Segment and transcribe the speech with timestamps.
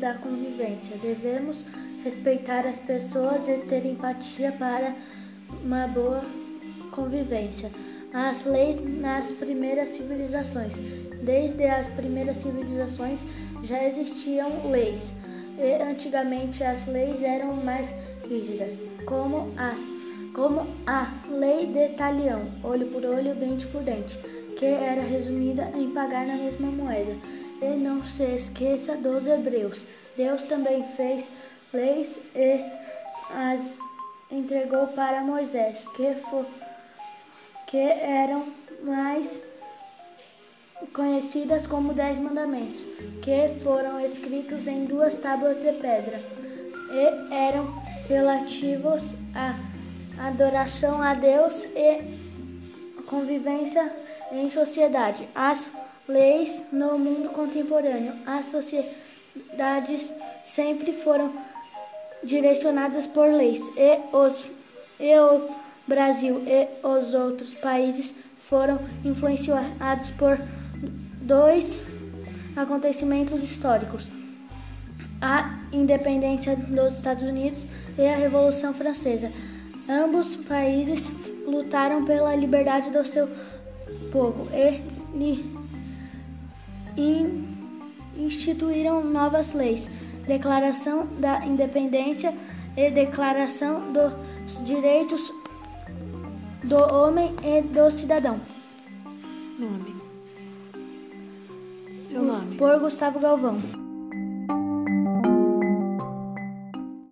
[0.00, 0.96] da convivência.
[0.96, 1.64] Devemos
[2.02, 4.94] respeitar as pessoas e ter empatia para
[5.62, 6.24] uma boa
[6.90, 7.70] convivência.
[8.12, 10.74] As leis nas primeiras civilizações.
[11.22, 13.20] Desde as primeiras civilizações
[13.62, 15.12] já existiam leis.
[15.58, 17.88] E antigamente as leis eram mais
[18.28, 18.72] rígidas,
[19.04, 19.78] como as
[20.32, 24.16] como a lei de Talião, olho por olho, dente por dente,
[24.56, 27.16] que era resumida em pagar na mesma moeda.
[27.60, 29.84] E não se esqueça dos hebreus.
[30.16, 31.24] Deus também fez
[31.72, 32.64] leis e
[33.34, 33.60] as
[34.30, 36.46] entregou para Moisés, que, for,
[37.66, 38.46] que eram
[38.82, 39.40] mais
[40.92, 42.80] conhecidas como Dez Mandamentos,
[43.22, 46.20] que foram escritos em duas tábuas de pedra
[46.92, 49.02] e eram relativos
[49.34, 49.54] à
[50.26, 53.90] adoração a Deus e convivência
[54.32, 55.28] em sociedade.
[55.34, 55.72] As
[56.10, 60.12] leis no mundo contemporâneo, as sociedades
[60.44, 61.32] sempre foram
[62.22, 63.60] direcionadas por leis.
[63.76, 64.46] E os
[64.98, 65.48] e o
[65.86, 68.14] Brasil e os outros países
[68.48, 70.38] foram influenciados por
[71.22, 71.78] dois
[72.54, 74.06] acontecimentos históricos:
[75.20, 77.64] a independência dos Estados Unidos
[77.96, 79.32] e a Revolução Francesa.
[79.88, 81.10] Ambos países
[81.46, 83.28] lutaram pela liberdade do seu
[84.12, 84.80] povo e
[88.16, 89.88] instituíram novas leis,
[90.26, 92.34] Declaração da Independência
[92.76, 95.32] e Declaração dos Direitos
[96.62, 98.40] do Homem e do Cidadão.
[99.58, 99.94] Nome.
[102.08, 102.56] Seu nome.
[102.56, 103.89] Por Gustavo Galvão.